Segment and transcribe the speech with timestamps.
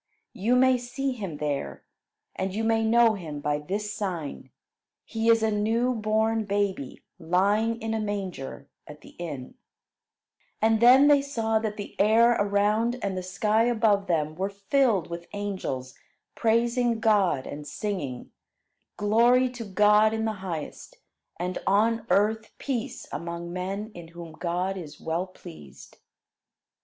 [0.33, 1.83] You may see him there;
[2.35, 4.49] and you may know him by this sign:
[5.05, 9.77] He is a new born baby, lying in a manger, at the inn." [Illustration: They
[9.77, 13.65] were filled with fear] And then they saw that the air around and the sky
[13.65, 15.93] above them were filled with angels,
[16.33, 18.31] praising God and singing:
[18.97, 20.97] "Glory to God in the highest.
[21.37, 25.99] And on earth peace among men in whom God is well pleased."